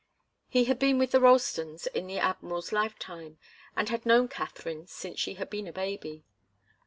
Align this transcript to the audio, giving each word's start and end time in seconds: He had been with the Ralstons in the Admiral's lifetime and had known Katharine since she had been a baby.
He 0.49 0.63
had 0.63 0.79
been 0.79 0.97
with 0.97 1.11
the 1.11 1.19
Ralstons 1.19 1.85
in 1.93 2.07
the 2.07 2.17
Admiral's 2.17 2.71
lifetime 2.71 3.37
and 3.77 3.89
had 3.89 4.03
known 4.03 4.29
Katharine 4.29 4.87
since 4.87 5.19
she 5.19 5.35
had 5.35 5.51
been 5.51 5.67
a 5.67 5.71
baby. 5.71 6.23